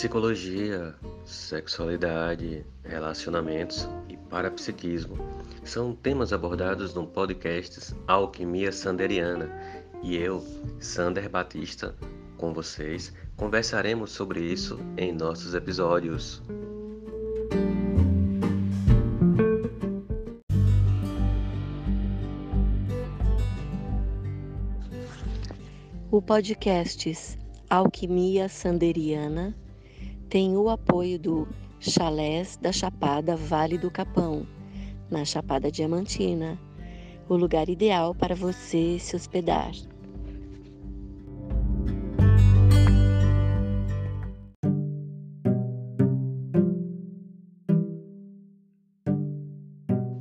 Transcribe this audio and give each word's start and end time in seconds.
Psicologia, 0.00 0.94
sexualidade, 1.26 2.64
relacionamentos 2.82 3.86
e 4.08 4.16
parapsiquismo 4.16 5.18
são 5.62 5.94
temas 5.94 6.32
abordados 6.32 6.94
no 6.94 7.06
podcast 7.06 7.94
Alquimia 8.08 8.72
Sanderiana 8.72 9.50
e 10.02 10.16
eu, 10.16 10.42
Sander 10.78 11.28
Batista, 11.28 11.94
com 12.38 12.54
vocês, 12.54 13.12
conversaremos 13.36 14.10
sobre 14.12 14.40
isso 14.40 14.80
em 14.96 15.12
nossos 15.12 15.52
episódios. 15.52 16.42
O 26.10 26.22
podcast 26.22 27.38
Alquimia 27.68 28.48
Sanderiana 28.48 29.59
tem 30.30 30.56
o 30.56 30.68
apoio 30.68 31.18
do 31.18 31.48
Chalés 31.80 32.56
da 32.56 32.70
Chapada 32.70 33.34
Vale 33.34 33.76
do 33.76 33.90
Capão, 33.90 34.46
na 35.10 35.24
Chapada 35.24 35.72
Diamantina, 35.72 36.56
o 37.28 37.34
lugar 37.34 37.68
ideal 37.68 38.14
para 38.14 38.36
você 38.36 38.96
se 39.00 39.16
hospedar. 39.16 39.72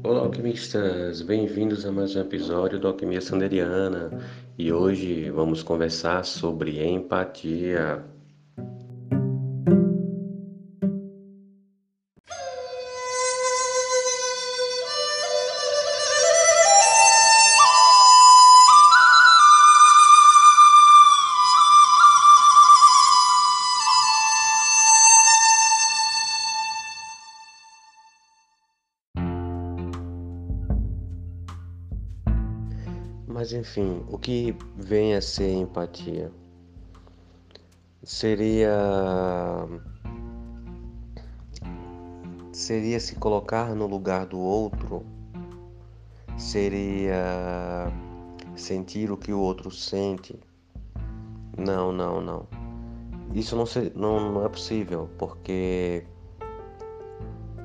Olá, 0.03 0.21
alquimistas! 0.21 1.21
Bem-vindos 1.21 1.85
a 1.85 1.91
mais 1.91 2.15
um 2.15 2.21
episódio 2.21 2.79
do 2.79 2.87
Alquimia 2.87 3.21
Sanderiana 3.21 4.09
e 4.57 4.73
hoje 4.73 5.29
vamos 5.29 5.61
conversar 5.61 6.25
sobre 6.25 6.83
empatia. 6.83 8.03
Mas 33.49 33.53
enfim, 33.53 34.03
o 34.07 34.15
que 34.15 34.55
vem 34.75 35.15
a 35.15 35.21
ser 35.21 35.51
empatia? 35.51 36.31
Seria 38.03 39.67
seria 42.51 42.99
se 42.99 43.15
colocar 43.15 43.73
no 43.73 43.87
lugar 43.87 44.27
do 44.27 44.37
outro, 44.37 45.03
seria 46.37 47.91
sentir 48.55 49.11
o 49.11 49.17
que 49.17 49.33
o 49.33 49.39
outro 49.39 49.71
sente. 49.71 50.39
Não, 51.57 51.91
não, 51.91 52.21
não. 52.21 52.47
Isso 53.33 53.55
não, 53.55 53.65
se, 53.65 53.91
não, 53.95 54.31
não 54.31 54.45
é 54.45 54.49
possível, 54.49 55.09
porque 55.17 56.05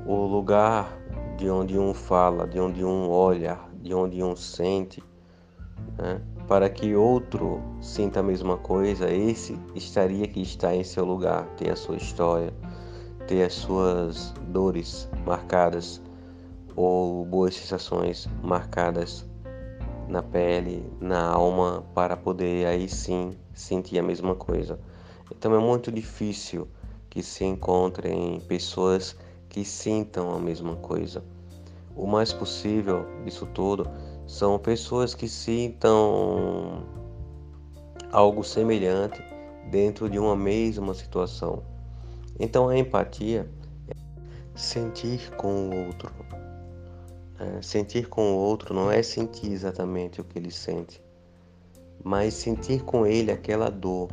o 0.06 0.24
lugar 0.24 0.98
de 1.36 1.50
onde 1.50 1.78
um 1.78 1.92
fala, 1.92 2.48
de 2.48 2.58
onde 2.58 2.82
um 2.82 3.10
olha, 3.10 3.58
de 3.82 3.92
onde 3.92 4.22
um 4.22 4.34
sente, 4.34 5.02
né? 5.98 6.20
para 6.46 6.68
que 6.68 6.94
outro 6.94 7.62
sinta 7.80 8.20
a 8.20 8.22
mesma 8.22 8.56
coisa, 8.58 9.10
esse 9.10 9.58
estaria 9.74 10.26
que 10.26 10.40
está 10.42 10.74
em 10.74 10.84
seu 10.84 11.04
lugar, 11.04 11.46
ter 11.56 11.70
a 11.70 11.76
sua 11.76 11.96
história, 11.96 12.52
ter 13.26 13.44
as 13.44 13.54
suas 13.54 14.34
dores 14.48 15.08
marcadas 15.24 16.02
ou 16.76 17.24
boas 17.24 17.54
sensações 17.54 18.28
marcadas 18.42 19.26
na 20.08 20.22
pele, 20.22 20.84
na 21.00 21.28
alma, 21.28 21.84
para 21.94 22.16
poder 22.16 22.66
aí 22.66 22.88
sim 22.88 23.32
sentir 23.54 23.98
a 23.98 24.02
mesma 24.02 24.34
coisa. 24.34 24.78
Então 25.30 25.54
é 25.54 25.58
muito 25.58 25.90
difícil 25.90 26.68
que 27.08 27.22
se 27.22 27.44
encontrem 27.44 28.40
pessoas 28.40 29.16
que 29.48 29.64
sintam 29.64 30.34
a 30.34 30.38
mesma 30.38 30.76
coisa. 30.76 31.24
O 31.96 32.06
mais 32.06 32.32
possível 32.32 33.06
disso 33.24 33.46
tudo 33.46 33.88
são 34.26 34.58
pessoas 34.58 35.14
que 35.14 35.28
sintam 35.28 36.84
algo 38.10 38.42
semelhante 38.42 39.22
dentro 39.70 40.08
de 40.08 40.18
uma 40.18 40.36
mesma 40.36 40.94
situação. 40.94 41.62
Então 42.38 42.68
a 42.68 42.78
empatia 42.78 43.48
é 43.88 43.94
sentir 44.54 45.30
com 45.36 45.68
o 45.68 45.86
outro. 45.86 46.12
É, 47.38 47.60
sentir 47.60 48.08
com 48.08 48.32
o 48.32 48.36
outro 48.36 48.72
não 48.72 48.90
é 48.90 49.02
sentir 49.02 49.52
exatamente 49.52 50.20
o 50.20 50.24
que 50.24 50.38
ele 50.38 50.52
sente, 50.52 51.02
mas 52.02 52.34
sentir 52.34 52.82
com 52.84 53.04
ele 53.04 53.32
aquela 53.32 53.70
dor. 53.70 54.08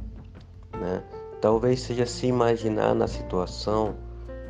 Né? 0.79 1.03
Talvez 1.39 1.81
seja 1.81 2.05
se 2.05 2.27
imaginar 2.27 2.95
na 2.95 3.07
situação 3.07 3.95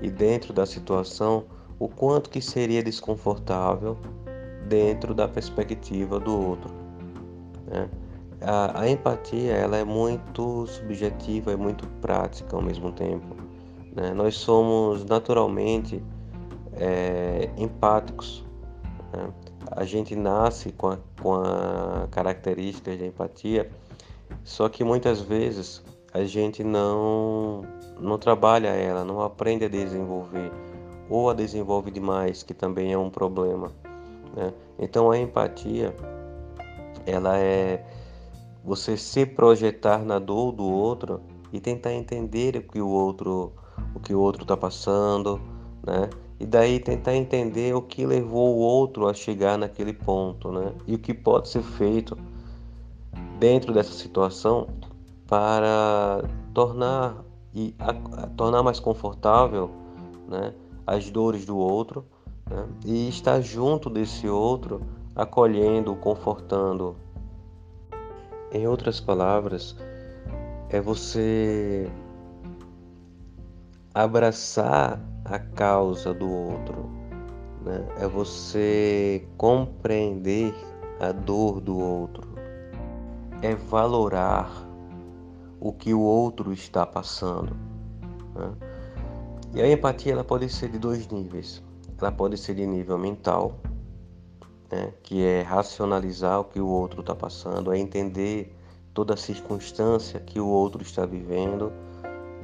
e 0.02 0.10
dentro 0.10 0.54
da 0.54 0.66
situação 0.66 1.46
o 1.78 1.88
quanto 1.88 2.30
que 2.30 2.42
seria 2.42 2.82
desconfortável 2.82 3.98
dentro 4.72 5.14
da 5.14 5.28
perspectiva 5.28 6.18
do 6.18 6.34
outro. 6.34 6.72
Né? 7.68 7.90
A, 8.40 8.82
a, 8.82 8.90
empatia 8.90 9.52
ela 9.52 9.76
é 9.76 9.84
muito 9.84 10.66
subjetiva 10.66 11.52
e 11.52 11.58
muito 11.58 11.86
prática 12.00 12.56
ao 12.56 12.62
mesmo 12.62 12.90
tempo. 12.94 13.36
Né? 13.94 14.14
Nós 14.14 14.38
somos 14.38 15.04
naturalmente 15.04 16.02
é, 16.78 17.50
empáticos. 17.58 18.46
Né? 19.12 19.34
A 19.74 19.84
gente 19.84 20.16
nasce 20.16 20.72
com 20.72 20.92
a, 20.92 20.98
com 21.22 21.34
a 21.34 22.08
característica 22.10 22.96
de 22.96 23.06
empatia, 23.06 23.70
só 24.46 24.70
que 24.70 24.86
muitas 24.86 25.20
vezes 25.20 25.84
a 26.14 26.24
gente 26.24 26.64
não, 26.64 27.64
não 28.00 28.18
trabalha 28.18 28.70
ela, 28.70 29.04
não 29.04 29.22
aprende 29.22 29.66
a 29.66 29.70
desenvolver, 29.70 30.50
ou 31.10 31.30
a 31.30 31.34
desenvolve 31.34 31.92
demais, 31.92 32.42
que 32.42 32.54
também 32.54 32.94
é 32.94 32.98
um 32.98 33.10
problema. 33.10 33.70
Né? 34.36 34.54
Então 34.80 35.12
a 35.12 35.18
empatia, 35.18 35.96
ela 37.06 37.38
é 37.38 37.86
você 38.64 38.96
se 38.96 39.26
projetar 39.26 40.06
na 40.06 40.20
dor 40.20 40.52
do 40.52 40.64
outro 40.64 41.22
e 41.52 41.60
tentar 41.60 41.94
entender 41.94 42.56
o 42.58 42.64
que 42.64 42.82
o 42.82 42.88
outro 42.88 43.54
o 43.96 44.00
que 44.00 44.14
o 44.14 44.20
outro 44.20 44.44
está 44.44 44.56
passando, 44.56 45.42
né? 45.86 46.10
E 46.40 46.46
daí 46.46 46.80
tentar 46.80 47.16
entender 47.16 47.76
o 47.76 47.82
que 47.82 48.06
levou 48.06 48.56
o 48.56 48.60
outro 48.60 49.08
a 49.08 49.14
chegar 49.14 49.58
naquele 49.58 49.94
ponto, 49.94 50.52
né? 50.52 50.74
E 50.88 50.96
o 50.96 51.00
que 51.00 51.14
pode 51.14 51.50
ser 51.50 51.62
feito 51.62 52.18
dentro 53.40 53.74
dessa 53.74 53.92
situação 53.92 54.68
para 55.28 56.24
tornar 56.54 57.24
e 57.54 57.76
a, 57.80 57.90
a, 57.90 58.28
tornar 58.28 58.64
mais 58.64 58.80
confortável, 58.80 59.70
né? 60.28 60.54
As 60.86 61.10
dores 61.10 61.46
do 61.46 61.58
outro 61.58 62.06
né? 62.52 62.68
e 62.86 63.08
estar 63.08 63.40
junto 63.42 63.90
desse 63.90 64.28
outro, 64.28 64.82
acolhendo, 65.16 65.96
confortando. 65.96 66.96
Em 68.52 68.68
outras 68.68 69.00
palavras, 69.00 69.78
é 70.70 70.82
você 70.82 71.90
abraçar 73.94 75.02
a 75.24 75.40
causa 75.40 76.14
do 76.14 76.30
outro, 76.30 76.90
né? 77.64 77.88
é 77.98 78.08
você 78.08 79.26
compreender 79.38 80.54
a 81.00 81.14
dor 81.14 81.62
do 81.62 81.80
outro, 81.80 82.28
é 83.42 83.56
valorar 83.56 84.52
o 85.60 85.72
que 85.72 85.94
o 85.94 86.02
outro 86.02 86.52
está 86.52 86.86
passando. 86.86 87.56
Né? 88.36 88.52
E 89.54 89.62
a 89.62 89.72
empatia 89.72 90.12
ela 90.12 90.24
pode 90.24 90.50
ser 90.50 90.70
de 90.70 90.78
dois 90.78 91.08
níveis. 91.08 91.64
Ela 92.02 92.12
pode 92.12 92.36
ser 92.36 92.56
de 92.56 92.66
nível 92.66 92.98
mental, 92.98 93.60
né, 94.72 94.92
que 95.04 95.24
é 95.24 95.44
racionalizar 95.44 96.40
o 96.40 96.44
que 96.46 96.60
o 96.60 96.68
outro 96.68 97.02
está 97.02 97.14
passando, 97.14 97.72
é 97.72 97.78
entender 97.78 98.58
toda 98.92 99.14
a 99.14 99.18
circunstância 99.18 100.20
que 100.20 100.40
o 100.40 100.48
outro 100.48 100.82
está 100.82 101.06
vivendo. 101.06 101.72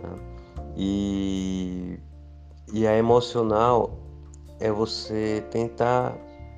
Né, 0.04 0.20
e, 0.76 2.00
e 2.72 2.86
a 2.86 2.96
emocional 2.96 3.98
é 4.60 4.72
você 4.72 5.44
tentar 5.50 6.16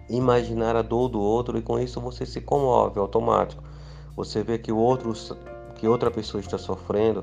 imaginar 0.10 0.76
a 0.76 0.82
dor 0.82 1.08
do 1.08 1.22
outro 1.22 1.58
e 1.58 1.62
com 1.62 1.80
isso 1.80 2.02
você 2.02 2.26
se 2.26 2.42
comove 2.42 3.00
automático. 3.00 3.64
Você 4.14 4.44
vê 4.44 4.58
que 4.58 4.74
o 4.74 4.78
outro, 4.78 5.14
que 5.76 5.88
outra 5.88 6.12
pessoa 6.12 6.42
está 6.42 6.58
sofrendo, 6.58 7.22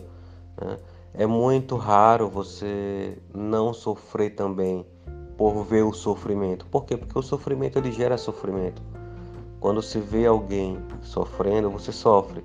né, 0.58 0.78
é 1.12 1.26
muito 1.26 1.76
raro 1.76 2.30
você 2.30 3.18
não 3.34 3.74
sofrer 3.74 4.34
também 4.34 4.86
por 5.36 5.64
ver 5.64 5.82
o 5.84 5.92
sofrimento. 5.92 6.66
Por 6.66 6.84
quê? 6.84 6.96
Porque 6.96 7.18
o 7.18 7.22
sofrimento 7.22 7.78
ele 7.78 7.92
gera 7.92 8.16
sofrimento. 8.16 8.82
Quando 9.60 9.82
você 9.82 10.00
vê 10.00 10.26
alguém 10.26 10.78
sofrendo, 11.02 11.70
você 11.70 11.92
sofre. 11.92 12.42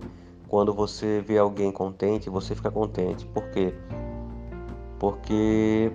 Quando 0.47 0.73
você 0.73 1.23
vê 1.25 1.37
alguém 1.37 1.71
contente, 1.71 2.29
você 2.29 2.55
fica 2.55 2.69
contente. 2.69 3.25
Por 3.27 3.43
quê? 3.49 3.73
porque 5.01 5.91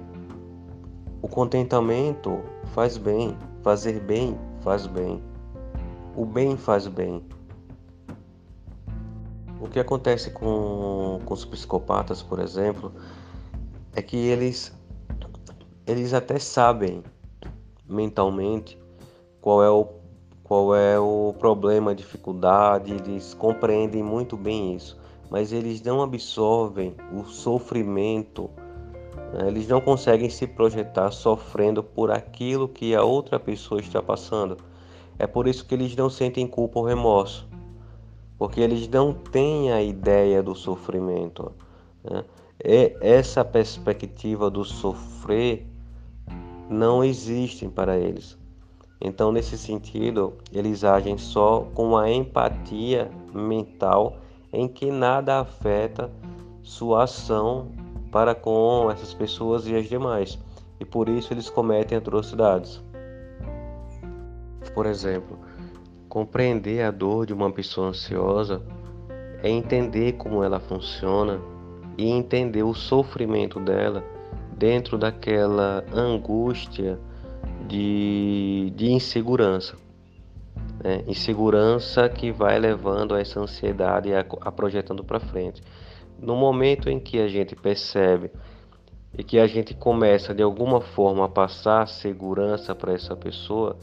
o 1.23 1.29
contentamento 1.29 2.43
faz 2.75 2.97
bem, 2.97 3.39
fazer 3.63 4.01
bem 4.01 4.37
faz 4.63 4.85
bem, 4.89 5.23
o 6.17 6.27
bem 6.27 6.57
faz 6.57 6.89
bem. 6.89 7.25
O 9.61 9.69
que 9.69 9.79
acontece 9.79 10.31
com, 10.31 11.21
com 11.25 11.35
os 11.35 11.45
psicopatas, 11.45 12.21
por 12.21 12.41
exemplo, 12.41 12.93
é 13.95 14.03
que 14.03 14.17
eles, 14.17 14.77
eles 15.87 16.13
até 16.13 16.39
sabem 16.39 17.03
mentalmente 17.89 18.79
qual 19.41 19.63
é 19.63 19.71
o 19.71 19.87
qual 20.43 20.77
é 20.77 20.97
o 20.97 21.35
problema, 21.41 21.91
a 21.91 21.95
dificuldade, 21.95 22.93
eles 22.93 23.35
compreendem 23.35 24.01
muito 24.01 24.37
bem 24.37 24.77
isso, 24.77 24.97
mas 25.29 25.53
eles 25.53 25.83
não 25.83 26.01
absorvem 26.01 26.95
o 27.13 27.25
sofrimento, 27.25 28.49
né? 29.33 29.49
eles 29.49 29.67
não 29.67 29.81
conseguem 29.81 30.31
se 30.31 30.47
projetar 30.47 31.11
sofrendo 31.11 31.83
por 31.83 32.13
aquilo 32.13 32.69
que 32.69 32.95
a 32.95 33.03
outra 33.03 33.41
pessoa 33.41 33.81
está 33.81 34.01
passando. 34.01 34.57
É 35.19 35.27
por 35.27 35.49
isso 35.49 35.67
que 35.67 35.75
eles 35.75 35.97
não 35.97 36.09
sentem 36.09 36.47
culpa 36.47 36.79
ou 36.79 36.85
remorso, 36.85 37.49
porque 38.39 38.61
eles 38.61 38.87
não 38.87 39.13
têm 39.13 39.73
a 39.73 39.83
ideia 39.83 40.45
do 40.45 40.55
sofrimento. 40.55 41.51
Né? 42.05 42.25
E 42.65 42.97
essa 43.01 43.45
perspectiva 43.45 44.49
do 44.49 44.65
sofrer 44.65 45.67
não 46.69 47.05
existe 47.05 47.69
para 47.69 47.97
eles. 47.97 48.39
Então, 49.01 49.31
nesse 49.31 49.59
sentido, 49.59 50.35
eles 50.53 50.83
agem 50.83 51.19
só 51.19 51.61
com 51.75 51.97
a 51.97 52.11
empatia 52.11 53.11
mental 53.33 54.17
em 54.53 54.67
que 54.67 54.91
nada 54.91 55.41
afeta 55.41 56.11
sua 56.63 57.05
ação 57.05 57.69
para 58.11 58.35
com 58.35 58.91
essas 58.91 59.13
pessoas 59.13 59.67
e 59.67 59.77
as 59.77 59.87
demais, 59.87 60.39
e 60.81 60.85
por 60.85 61.09
isso 61.09 61.33
eles 61.33 61.51
cometem 61.51 61.99
atrocidades. 61.99 62.83
Por 64.75 64.87
exemplo, 64.87 65.39
compreender 66.09 66.83
a 66.83 66.91
dor 66.91 67.27
de 67.27 67.35
uma 67.35 67.53
pessoa 67.53 67.89
ansiosa 67.89 68.63
é 69.43 69.51
entender 69.51 70.13
como 70.13 70.43
ela 70.43 70.59
funciona 70.59 71.41
e 71.99 72.09
entender 72.09 72.63
o 72.63 72.75
sofrimento 72.75 73.61
dela 73.61 74.03
dentro 74.57 74.97
daquela 74.97 75.85
angústia 75.93 76.99
de, 77.69 78.73
de 78.75 78.91
insegurança. 78.91 79.77
Né? 80.83 81.03
Insegurança 81.07 82.09
que 82.09 82.33
vai 82.33 82.59
levando 82.59 83.15
a 83.15 83.21
essa 83.21 83.41
ansiedade 83.41 84.15
a, 84.15 84.25
a 84.41 84.53
projetando 84.53 85.05
para 85.05 85.21
frente. 85.21 85.63
No 86.19 86.35
momento 86.35 86.89
em 86.89 86.99
que 86.99 87.21
a 87.21 87.29
gente 87.29 87.55
percebe 87.55 88.31
e 89.17 89.23
que 89.23 89.39
a 89.39 89.47
gente 89.47 89.75
começa 89.75 90.35
de 90.35 90.43
alguma 90.43 90.81
forma 90.81 91.27
a 91.27 91.29
passar 91.29 91.87
segurança 91.87 92.75
para 92.75 92.95
essa 92.95 93.15
pessoa, 93.15 93.77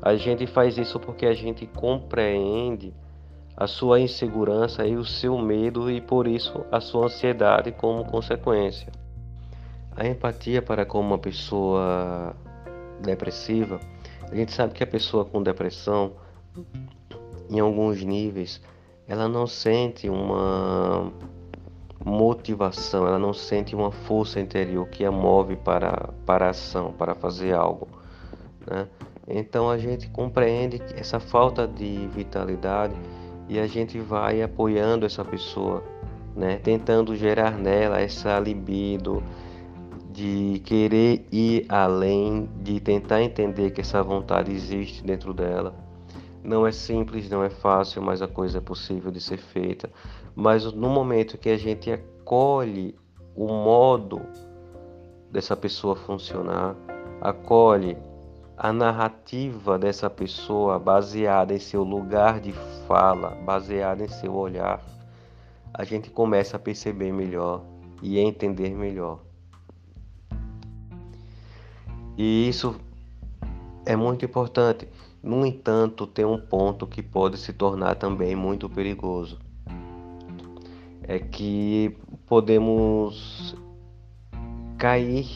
a 0.00 0.14
gente 0.16 0.46
faz 0.46 0.78
isso 0.78 0.98
porque 0.98 1.26
a 1.26 1.34
gente 1.34 1.66
compreende 1.66 2.94
a 3.56 3.66
sua 3.66 4.00
insegurança 4.00 4.86
e 4.86 4.96
o 4.96 5.04
seu 5.04 5.38
medo 5.38 5.90
e 5.90 6.00
por 6.00 6.26
isso 6.26 6.64
a 6.70 6.80
sua 6.80 7.06
ansiedade 7.06 7.72
como 7.72 8.04
consequência. 8.04 8.92
A 9.96 10.06
empatia 10.06 10.60
para 10.60 10.84
com 10.84 11.00
uma 11.00 11.18
pessoa 11.18 12.36
depressiva, 13.00 13.80
a 14.30 14.34
gente 14.34 14.52
sabe 14.52 14.74
que 14.74 14.84
a 14.84 14.86
pessoa 14.86 15.24
com 15.24 15.42
depressão, 15.42 16.12
em 17.48 17.58
alguns 17.60 18.02
níveis, 18.02 18.60
ela 19.08 19.26
não 19.26 19.46
sente 19.46 20.08
uma 20.10 21.10
motivação, 22.04 23.06
ela 23.06 23.18
não 23.18 23.32
sente 23.32 23.74
uma 23.74 23.90
força 23.90 24.38
interior 24.38 24.86
que 24.88 25.04
a 25.04 25.10
move 25.10 25.56
para, 25.56 26.10
para 26.26 26.46
a 26.46 26.50
ação, 26.50 26.92
para 26.92 27.14
fazer 27.14 27.54
algo. 27.54 27.88
Né? 28.66 28.86
Então 29.26 29.70
a 29.70 29.78
gente 29.78 30.08
compreende 30.10 30.80
essa 30.94 31.18
falta 31.18 31.66
de 31.66 32.06
vitalidade 32.08 32.94
e 33.48 33.58
a 33.58 33.66
gente 33.66 33.98
vai 33.98 34.42
apoiando 34.42 35.06
essa 35.06 35.24
pessoa, 35.24 35.82
né? 36.34 36.58
tentando 36.62 37.16
gerar 37.16 37.52
nela 37.52 38.00
essa 38.00 38.38
libido, 38.38 39.22
de 40.16 40.62
querer 40.64 41.26
ir 41.30 41.66
além, 41.68 42.48
de 42.62 42.80
tentar 42.80 43.22
entender 43.22 43.70
que 43.72 43.82
essa 43.82 44.02
vontade 44.02 44.50
existe 44.50 45.04
dentro 45.04 45.34
dela. 45.34 45.74
Não 46.42 46.66
é 46.66 46.72
simples, 46.72 47.28
não 47.28 47.44
é 47.44 47.50
fácil, 47.50 48.00
mas 48.00 48.22
a 48.22 48.26
coisa 48.26 48.56
é 48.56 48.60
possível 48.62 49.10
de 49.10 49.20
ser 49.20 49.36
feita. 49.36 49.90
Mas 50.34 50.64
no 50.72 50.88
momento 50.88 51.36
que 51.36 51.50
a 51.50 51.58
gente 51.58 51.92
acolhe 51.92 52.94
o 53.34 53.46
modo 53.46 54.22
dessa 55.30 55.54
pessoa 55.54 55.94
funcionar, 55.94 56.74
acolhe 57.20 57.94
a 58.56 58.72
narrativa 58.72 59.78
dessa 59.78 60.08
pessoa 60.08 60.78
baseada 60.78 61.52
em 61.52 61.58
seu 61.58 61.82
lugar 61.82 62.40
de 62.40 62.52
fala, 62.88 63.36
baseada 63.44 64.02
em 64.02 64.08
seu 64.08 64.34
olhar, 64.34 64.82
a 65.74 65.84
gente 65.84 66.08
começa 66.08 66.56
a 66.56 66.60
perceber 66.60 67.12
melhor 67.12 67.60
e 68.02 68.18
a 68.18 68.22
entender 68.22 68.70
melhor. 68.74 69.26
E 72.16 72.48
isso 72.48 72.74
é 73.84 73.94
muito 73.94 74.24
importante. 74.24 74.88
No 75.22 75.44
entanto, 75.44 76.06
tem 76.06 76.24
um 76.24 76.38
ponto 76.38 76.86
que 76.86 77.02
pode 77.02 77.36
se 77.36 77.52
tornar 77.52 77.96
também 77.96 78.34
muito 78.34 78.68
perigoso. 78.70 79.38
É 81.02 81.18
que 81.18 81.96
podemos 82.26 83.54
cair 84.78 85.26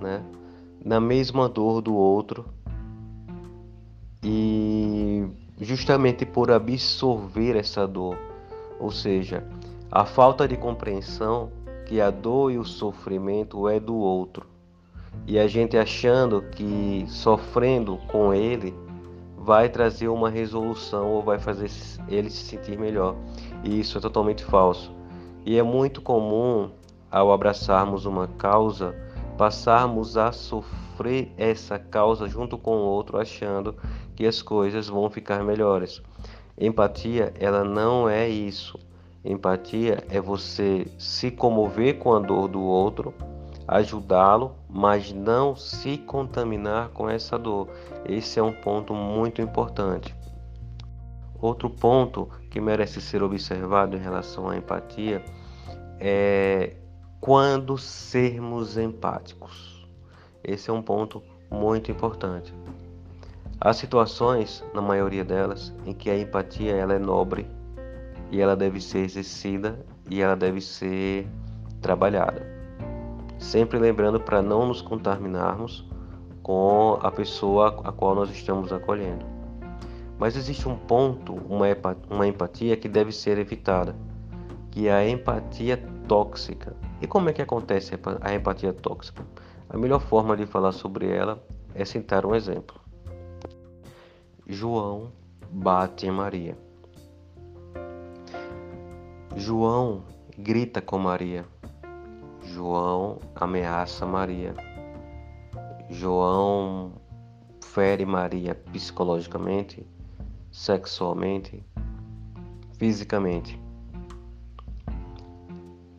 né, 0.00 0.22
na 0.84 1.00
mesma 1.00 1.48
dor 1.48 1.82
do 1.82 1.94
outro 1.94 2.46
e 4.22 5.26
justamente 5.60 6.24
por 6.24 6.50
absorver 6.50 7.56
essa 7.56 7.86
dor, 7.86 8.16
ou 8.80 8.90
seja, 8.90 9.44
a 9.90 10.04
falta 10.04 10.46
de 10.46 10.56
compreensão 10.56 11.50
que 11.86 12.00
a 12.00 12.10
dor 12.10 12.52
e 12.52 12.58
o 12.58 12.64
sofrimento 12.64 13.68
é 13.68 13.78
do 13.78 13.94
outro 13.94 14.51
e 15.26 15.38
a 15.38 15.46
gente 15.46 15.76
achando 15.76 16.42
que 16.42 17.04
sofrendo 17.08 17.96
com 18.08 18.34
ele 18.34 18.74
vai 19.36 19.68
trazer 19.68 20.08
uma 20.08 20.30
resolução 20.30 21.10
ou 21.10 21.22
vai 21.22 21.38
fazer 21.38 21.70
ele 22.08 22.30
se 22.30 22.44
sentir 22.44 22.78
melhor. 22.78 23.16
E 23.64 23.80
isso 23.80 23.98
é 23.98 24.00
totalmente 24.00 24.44
falso. 24.44 24.92
E 25.44 25.58
é 25.58 25.62
muito 25.62 26.00
comum, 26.00 26.70
ao 27.10 27.32
abraçarmos 27.32 28.04
uma 28.06 28.28
causa, 28.28 28.94
passarmos 29.36 30.16
a 30.16 30.30
sofrer 30.32 31.32
essa 31.36 31.78
causa 31.78 32.28
junto 32.28 32.56
com 32.56 32.76
o 32.76 32.84
outro, 32.84 33.18
achando 33.18 33.74
que 34.14 34.26
as 34.26 34.40
coisas 34.40 34.88
vão 34.88 35.10
ficar 35.10 35.42
melhores. 35.42 36.00
Empatia, 36.58 37.32
ela 37.38 37.64
não 37.64 38.08
é 38.08 38.28
isso. 38.28 38.78
Empatia 39.24 40.04
é 40.08 40.20
você 40.20 40.86
se 40.98 41.30
comover 41.30 41.98
com 41.98 42.12
a 42.12 42.18
dor 42.18 42.48
do 42.48 42.60
outro 42.60 43.14
ajudá-lo, 43.72 44.54
mas 44.68 45.12
não 45.12 45.56
se 45.56 45.96
contaminar 45.96 46.90
com 46.90 47.08
essa 47.08 47.38
dor. 47.38 47.68
Esse 48.04 48.38
é 48.38 48.42
um 48.42 48.52
ponto 48.52 48.94
muito 48.94 49.40
importante. 49.40 50.14
Outro 51.40 51.70
ponto 51.70 52.28
que 52.50 52.60
merece 52.60 53.00
ser 53.00 53.22
observado 53.22 53.96
em 53.96 54.00
relação 54.00 54.48
à 54.48 54.56
empatia 54.56 55.24
é 55.98 56.76
quando 57.20 57.78
sermos 57.78 58.76
empáticos. 58.76 59.88
Esse 60.44 60.68
é 60.68 60.72
um 60.72 60.82
ponto 60.82 61.22
muito 61.50 61.90
importante. 61.90 62.54
Há 63.58 63.72
situações, 63.72 64.62
na 64.74 64.82
maioria 64.82 65.24
delas, 65.24 65.72
em 65.86 65.94
que 65.94 66.10
a 66.10 66.18
empatia 66.18 66.72
ela 66.72 66.94
é 66.94 66.98
nobre 66.98 67.46
e 68.30 68.40
ela 68.40 68.56
deve 68.56 68.80
ser 68.80 68.98
exercida 68.98 69.84
e 70.10 70.20
ela 70.20 70.36
deve 70.36 70.60
ser 70.60 71.28
trabalhada 71.80 72.61
sempre 73.42 73.78
lembrando 73.78 74.20
para 74.20 74.40
não 74.40 74.66
nos 74.66 74.80
contaminarmos 74.80 75.86
com 76.42 76.98
a 77.02 77.10
pessoa 77.10 77.80
a 77.84 77.92
qual 77.92 78.14
nós 78.14 78.30
estamos 78.30 78.72
acolhendo. 78.72 79.26
Mas 80.18 80.36
existe 80.36 80.68
um 80.68 80.76
ponto, 80.76 81.34
uma 81.34 82.26
empatia 82.26 82.76
que 82.76 82.88
deve 82.88 83.10
ser 83.10 83.38
evitada, 83.38 83.96
que 84.70 84.86
é 84.86 84.92
a 84.92 85.08
empatia 85.08 85.76
tóxica. 86.06 86.76
E 87.00 87.06
como 87.06 87.28
é 87.28 87.32
que 87.32 87.42
acontece 87.42 87.98
a 88.20 88.34
empatia 88.34 88.72
tóxica? 88.72 89.24
A 89.68 89.76
melhor 89.76 90.00
forma 90.00 90.36
de 90.36 90.46
falar 90.46 90.72
sobre 90.72 91.10
ela 91.10 91.42
é 91.74 91.84
citar 91.84 92.24
um 92.24 92.34
exemplo. 92.34 92.80
João 94.46 95.10
bate 95.50 96.06
em 96.06 96.10
Maria. 96.10 96.56
João 99.34 100.04
grita 100.38 100.80
com 100.80 100.98
Maria. 100.98 101.44
João 102.52 103.18
ameaça 103.34 104.04
Maria. 104.04 104.54
João 105.88 106.92
fere 107.64 108.04
Maria 108.04 108.54
psicologicamente, 108.54 109.86
sexualmente, 110.50 111.64
fisicamente. 112.78 113.58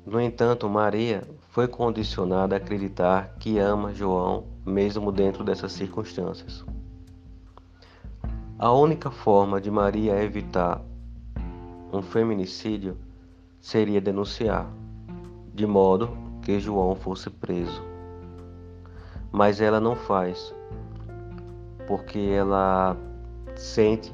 No 0.06 0.22
entanto, 0.22 0.70
Maria 0.70 1.24
foi 1.50 1.68
condicionada 1.68 2.56
a 2.56 2.58
acreditar 2.58 3.34
que 3.40 3.58
ama 3.58 3.92
João 3.92 4.46
mesmo 4.64 5.12
dentro 5.12 5.44
dessas 5.44 5.72
circunstâncias. 5.72 6.64
A 8.60 8.72
única 8.72 9.10
forma 9.10 9.60
de 9.60 9.72
Maria 9.72 10.22
evitar 10.22 10.80
um 11.92 12.04
feminicídio 12.04 12.96
seria 13.60 14.00
denunciar, 14.00 14.72
de 15.52 15.66
modo 15.66 16.23
que 16.44 16.60
João 16.60 16.96
fosse 16.96 17.30
preso. 17.30 17.82
Mas 19.32 19.62
ela 19.62 19.80
não 19.80 19.96
faz, 19.96 20.54
porque 21.88 22.20
ela 22.20 22.96
sente 23.56 24.14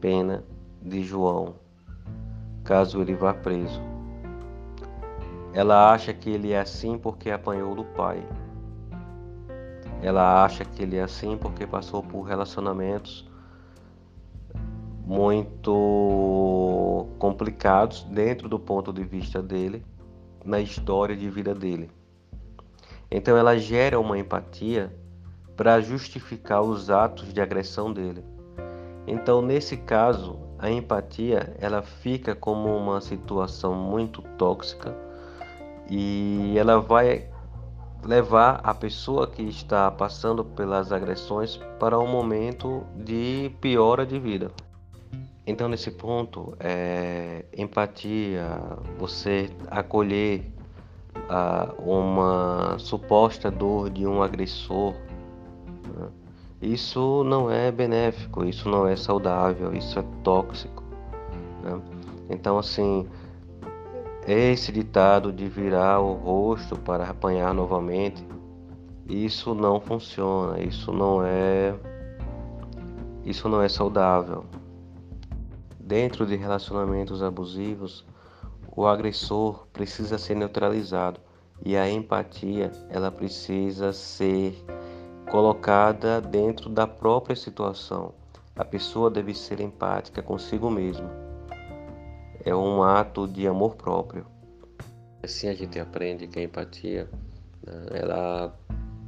pena 0.00 0.44
de 0.82 1.02
João, 1.02 1.54
caso 2.62 3.00
ele 3.00 3.14
vá 3.14 3.34
preso. 3.34 3.80
Ela 5.52 5.92
acha 5.92 6.12
que 6.12 6.30
ele 6.30 6.52
é 6.52 6.60
assim 6.60 6.98
porque 6.98 7.30
apanhou 7.30 7.74
do 7.74 7.84
pai. 7.84 8.22
Ela 10.02 10.44
acha 10.44 10.64
que 10.64 10.82
ele 10.82 10.96
é 10.96 11.02
assim 11.02 11.38
porque 11.38 11.66
passou 11.66 12.02
por 12.02 12.22
relacionamentos 12.22 13.26
muito 15.06 17.06
complicados 17.18 18.02
dentro 18.04 18.48
do 18.48 18.58
ponto 18.58 18.92
de 18.92 19.04
vista 19.04 19.40
dele, 19.40 19.82
na 20.46 20.60
história 20.60 21.16
de 21.16 21.28
vida 21.28 21.54
dele. 21.54 21.90
Então 23.10 23.36
ela 23.36 23.58
gera 23.58 23.98
uma 23.98 24.18
empatia 24.18 24.94
para 25.56 25.80
justificar 25.80 26.62
os 26.62 26.88
atos 26.88 27.32
de 27.32 27.40
agressão 27.40 27.92
dele. 27.92 28.24
Então 29.06 29.42
nesse 29.42 29.76
caso, 29.76 30.38
a 30.58 30.70
empatia 30.70 31.54
ela 31.58 31.82
fica 31.82 32.34
como 32.34 32.74
uma 32.76 33.00
situação 33.00 33.74
muito 33.74 34.22
tóxica 34.38 34.96
e 35.90 36.54
ela 36.56 36.80
vai 36.80 37.28
levar 38.04 38.60
a 38.62 38.72
pessoa 38.72 39.26
que 39.26 39.42
está 39.42 39.90
passando 39.90 40.44
pelas 40.44 40.92
agressões 40.92 41.60
para 41.78 41.98
um 41.98 42.06
momento 42.06 42.84
de 42.94 43.50
piora 43.60 44.06
de 44.06 44.18
vida. 44.18 44.50
Então, 45.46 45.68
nesse 45.68 45.92
ponto, 45.92 46.56
é, 46.58 47.44
empatia, 47.56 48.58
você 48.98 49.48
acolher 49.70 50.42
a, 51.28 51.72
uma 51.78 52.76
suposta 52.78 53.48
dor 53.48 53.88
de 53.88 54.04
um 54.06 54.22
agressor, 54.22 54.92
né? 55.94 56.08
isso 56.60 57.22
não 57.22 57.48
é 57.48 57.70
benéfico, 57.70 58.44
isso 58.44 58.68
não 58.68 58.88
é 58.88 58.96
saudável, 58.96 59.72
isso 59.72 59.98
é 60.00 60.04
tóxico. 60.24 60.82
Né? 61.62 61.80
Então, 62.28 62.58
assim, 62.58 63.06
esse 64.26 64.72
ditado 64.72 65.32
de 65.32 65.46
virar 65.48 66.00
o 66.00 66.14
rosto 66.14 66.76
para 66.76 67.08
apanhar 67.08 67.54
novamente, 67.54 68.26
isso 69.08 69.54
não 69.54 69.80
funciona, 69.80 70.60
isso 70.60 70.92
não 70.92 71.24
é 71.24 71.72
isso 73.24 73.48
não 73.48 73.60
é 73.60 73.68
saudável. 73.68 74.44
Dentro 75.86 76.26
de 76.26 76.34
relacionamentos 76.34 77.22
abusivos, 77.22 78.04
o 78.76 78.88
agressor 78.88 79.68
precisa 79.72 80.18
ser 80.18 80.34
neutralizado 80.34 81.20
e 81.64 81.76
a 81.76 81.88
empatia 81.88 82.72
ela 82.90 83.08
precisa 83.08 83.92
ser 83.92 84.60
colocada 85.30 86.20
dentro 86.20 86.68
da 86.68 86.88
própria 86.88 87.36
situação. 87.36 88.12
A 88.56 88.64
pessoa 88.64 89.08
deve 89.08 89.32
ser 89.32 89.60
empática 89.60 90.20
consigo 90.20 90.68
mesma. 90.68 91.08
É 92.44 92.52
um 92.52 92.82
ato 92.82 93.28
de 93.28 93.46
amor 93.46 93.76
próprio. 93.76 94.26
Assim 95.22 95.46
a 95.46 95.54
gente 95.54 95.78
aprende 95.78 96.26
que 96.26 96.40
a 96.40 96.42
empatia 96.42 97.08
né, 97.64 97.86
ela 97.92 98.58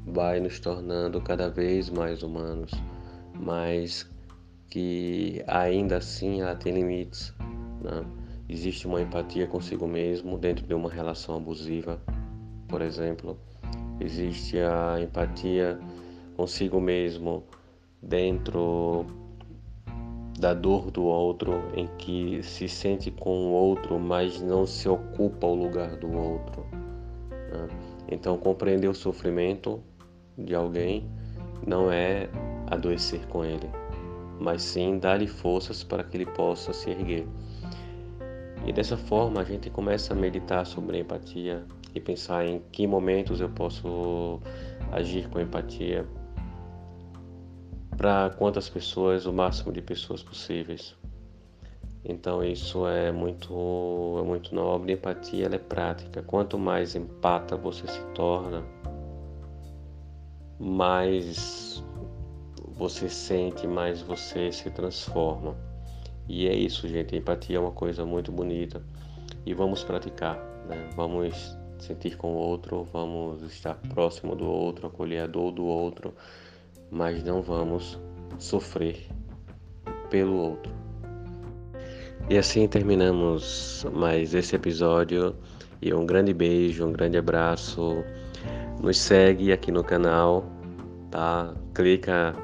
vai 0.07 0.39
nos 0.39 0.61
tornando 0.61 1.21
cada 1.21 1.51
vez 1.51 1.91
mais 1.91 2.23
humanos, 2.23 2.71
mais 3.35 4.09
que 4.69 5.43
ainda 5.47 5.97
assim 5.97 6.41
ela 6.41 6.55
tem 6.55 6.73
limites. 6.75 7.35
Né? 7.83 8.05
Existe 8.49 8.87
uma 8.87 9.01
empatia 9.01 9.47
consigo 9.47 9.87
mesmo 9.87 10.39
dentro 10.39 10.67
de 10.67 10.75
uma 10.75 10.91
relação 10.91 11.37
abusiva, 11.37 12.01
por 12.69 12.83
exemplo. 12.83 13.39
Existe 14.01 14.59
a 14.59 15.01
empatia 15.01 15.79
consigo 16.37 16.81
mesmo 16.81 17.45
dentro 18.03 19.05
da 20.39 20.55
dor 20.55 20.91
do 20.91 21.03
outro, 21.03 21.61
em 21.75 21.89
que 21.99 22.43
se 22.45 22.69
sente 22.69 23.11
com 23.11 23.31
o 23.31 23.51
outro, 23.51 23.99
mas 23.99 24.41
não 24.41 24.65
se 24.65 24.89
ocupa 24.89 25.47
o 25.49 25.55
lugar 25.55 25.97
do 25.97 26.13
outro. 26.13 26.65
Né? 26.73 27.69
Então, 28.11 28.39
compreender 28.39 28.89
o 28.89 28.95
sofrimento 28.95 29.83
de 30.37 30.55
alguém 30.55 31.11
não 31.67 31.91
é 31.91 32.29
adoecer 32.69 33.27
com 33.27 33.45
ele, 33.45 33.69
mas 34.39 34.63
sim 34.63 34.99
dar-lhe 34.99 35.27
forças 35.27 35.83
para 35.83 36.05
que 36.05 36.17
ele 36.17 36.27
possa 36.27 36.73
se 36.73 36.91
erguer. 36.91 37.27
E 38.67 38.73
dessa 38.73 38.97
forma 38.97 39.41
a 39.41 39.45
gente 39.45 39.71
começa 39.71 40.13
a 40.13 40.17
meditar 40.17 40.67
sobre 40.67 40.99
empatia 40.99 41.65
e 41.95 42.01
pensar 42.01 42.45
em 42.45 42.61
que 42.71 42.87
momentos 42.87 43.41
eu 43.41 43.49
posso 43.49 44.41
agir 44.93 45.29
com 45.29 45.41
empatia 45.41 46.07
para 47.97 48.31
quantas 48.31 48.69
pessoas, 48.69 49.27
o 49.27 49.33
máximo 49.33 49.73
de 49.73 49.83
pessoas 49.83 50.23
possíveis. 50.23 50.97
Então 52.05 52.45
isso 52.45 52.87
é 52.87 53.11
muito 53.11 54.19
é 54.21 54.23
muito 54.23 54.55
nobre, 54.55 54.93
empatia 54.93 55.47
ela 55.47 55.57
é 55.57 55.59
prática. 55.59 56.23
Quanto 56.23 56.59
mais 56.59 56.95
empata 56.95 57.57
você 57.57 57.87
se 57.89 58.01
torna, 58.15 58.65
mais 60.61 61.83
você 62.79 63.09
sente, 63.09 63.67
mais 63.67 64.01
você 64.01 64.53
se 64.53 64.71
transforma. 64.71 65.57
E 66.29 66.47
é 66.47 66.55
isso, 66.55 66.87
gente. 66.87 67.17
Empatia 67.17 67.57
é 67.57 67.61
uma 67.61 67.73
coisa 67.73 68.05
muito 68.07 68.31
bonita 68.31 68.81
e 69.45 69.53
vamos 69.53 69.83
praticar, 69.83 70.37
né? 70.69 70.89
Vamos 70.95 71.57
sentir 71.81 72.17
com 72.17 72.35
o 72.35 72.37
outro, 72.37 72.85
vamos 72.93 73.43
estar 73.43 73.75
próximo 73.93 74.37
do 74.37 74.47
outro, 74.47 74.87
acolher 74.87 75.23
a 75.23 75.27
dor 75.27 75.53
do 75.53 75.65
outro, 75.65 76.15
mas 76.91 77.23
não 77.25 77.43
vamos 77.43 77.99
sofrer 78.39 79.09
pelo 80.09 80.37
outro. 80.37 80.73
E 82.31 82.39
assim 82.39 82.69
terminamos 82.69 83.87
mais 83.93 84.35
esse 84.35 84.55
episódio. 84.55 85.35
E 85.81 85.95
um 85.95 86.05
grande 86.05 86.35
beijo, 86.35 86.87
um 86.87 86.93
grande 86.93 87.17
abraço. 87.17 88.05
Nos 88.83 88.99
segue 88.99 89.51
aqui 89.53 89.73
no 89.73 89.83
canal, 89.83 90.45
tá? 91.11 91.55
Clica 91.75 92.37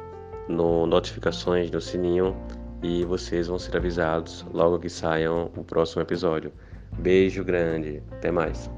no 0.48 0.86
notificações 0.86 1.70
no 1.70 1.80
sininho 1.80 2.36
e 2.82 3.04
vocês 3.04 3.46
vão 3.46 3.58
ser 3.58 3.76
avisados 3.76 4.44
logo 4.52 4.78
que 4.78 4.90
saiam 4.90 5.50
o 5.56 5.64
próximo 5.64 6.02
episódio. 6.02 6.52
Beijo 6.98 7.42
grande, 7.42 8.02
até 8.12 8.30
mais. 8.30 8.70